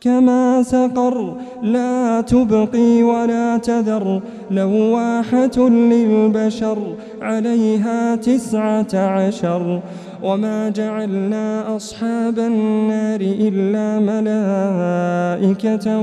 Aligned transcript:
كما 0.00 0.62
سقر 0.62 1.34
لا 1.62 2.20
تبقي 2.20 3.02
ولا 3.02 3.58
تذر. 3.58 4.20
لواحة 4.50 5.68
للبشر 5.68 6.78
عليها 7.22 8.16
تسعة 8.16 8.94
عشر. 8.94 9.80
وما 10.22 10.68
جعلنا 10.68 11.76
أصحاب 11.76 12.38
النار 12.38 13.20
إلا 13.20 14.00
ملائكة 14.00 15.98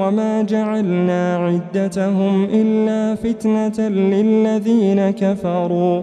وما 0.00 0.42
جعلنا 0.42 1.36
عدتهم 1.36 2.44
إلا 2.44 3.14
فتنة 3.14 3.88
للذين 3.88 5.10
كفروا. 5.10 6.02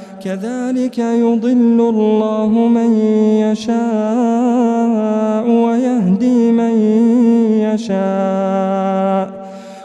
كذلك 0.23 0.97
يضل 0.97 1.89
الله 1.89 2.47
من 2.47 2.99
يشاء 3.45 5.49
ويهدي 5.49 6.51
من 6.51 6.73
يشاء. 7.67 9.41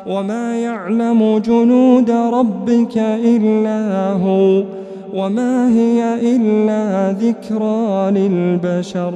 وما 0.06 0.56
يعلم 0.56 1.38
جنود 1.38 2.10
ربك 2.10 2.98
إلا 2.98 4.12
هو 4.12 4.64
وما 5.14 5.68
هي 5.68 6.36
إلا 6.36 7.12
ذكرى 7.12 8.10
للبشر. 8.10 9.14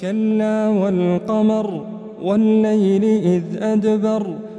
كلا 0.00 0.68
والقمر 0.68 1.80
والليل 2.22 3.04
إذ 3.04 3.62
أدبر 3.62 4.26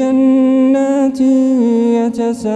جنات 0.00 1.20
يتساءلون 2.00 2.50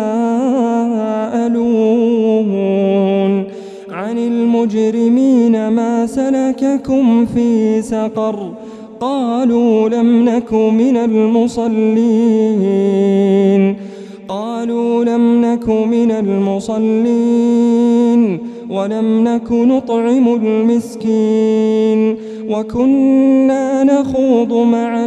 عن 3.90 4.18
المجرمين 4.18 5.68
ما 5.68 6.06
سلككم 6.06 7.26
في 7.26 7.82
سقر 7.82 8.52
قالوا 9.00 9.88
لم 9.88 10.24
نك 10.28 10.52
من 10.52 10.96
المصلين 10.96 11.74
قالوا 14.28 15.04
لم 15.04 15.44
نك 15.44 15.68
من 15.68 16.10
المصلين 16.10 17.74
ولم 18.70 19.24
نك 19.28 19.52
نطعم 19.52 20.34
المسكين 20.34 22.16
وكنا 22.48 23.84
نخوض 23.84 24.52
مع 24.52 25.04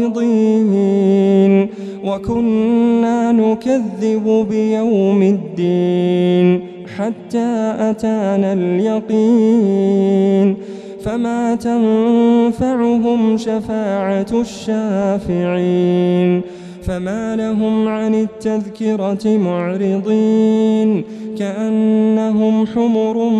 الخائضين 0.00 1.68
وكنا 2.04 3.32
نكذب 3.32 4.46
بيوم 4.50 5.22
الدين 5.22 6.60
حتى 6.96 7.74
أتانا 7.78 8.52
اليقين 8.52 10.56
فما 11.02 11.54
تنفعهم 11.54 13.36
شفاعة 13.36 14.26
الشافعين 14.32 16.42
فما 16.82 17.36
لهم 17.36 17.88
عن 17.88 18.14
التذكرة 18.14 19.38
معرضين. 19.38 21.04
كأنهم 21.38 22.66
حمر 22.66 23.30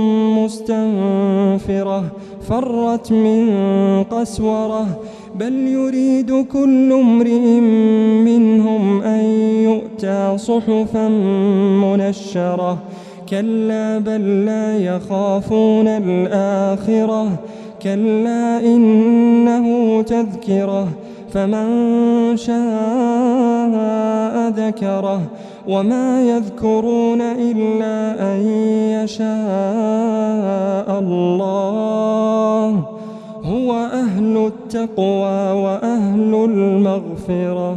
مستنفرة 0.45 2.05
فرت 2.49 3.13
من 3.13 3.51
قسورة. 4.03 4.87
بل 5.35 5.53
يريد 5.53 6.47
كل 6.53 6.93
امرئ 6.93 7.61
منهم 8.25 9.03
أن 9.03 9.25
يؤتى 9.65 10.39
صحفا 10.39 11.09
منشرة. 11.83 12.79
كلا 13.29 13.99
بل 13.99 14.45
لا 14.45 14.79
يخافون 14.79 15.89
الآخرة. 15.89 17.39
كلا 17.83 18.61
إنه 18.67 20.03
تذكرة. 20.03 20.89
فمن 21.33 22.37
شاء 22.37 23.75
ذكره 24.49 25.23
وما 25.69 26.23
يذكرون 26.23 27.21
إلا 27.21 28.23
أن 28.33 28.41
يشاء 29.05 29.29
الله. 30.99 32.85
هو 33.45 33.73
أهل 33.73 34.37
التقوى 34.47 35.53
وأهل 35.65 36.35
المغفرة. 36.35 37.77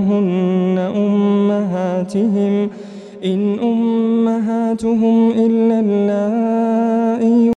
ما 0.00 0.18
هن 0.18 0.78
أمهاتهم 0.96 2.70
إن 3.24 3.58
أمهاتهم 3.58 5.30
إلا 5.30 5.80
الله 5.80 6.79